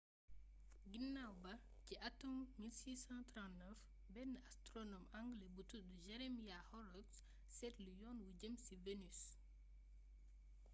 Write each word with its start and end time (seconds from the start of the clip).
ginaaw 0.91 1.33
ba 1.43 1.53
ci 1.85 1.93
atum 2.09 2.37
1639 2.59 3.79
benn 4.13 4.33
astronome 4.49 5.07
anglais 5.21 5.53
bu 5.55 5.61
toddu 5.71 5.95
jeremiah 6.07 6.65
horrocks 6.71 7.17
seetlu 7.55 7.91
yoon 8.01 8.17
wu 8.25 8.29
jëm 8.39 8.55
ci 8.65 8.73
vénus 8.85 9.19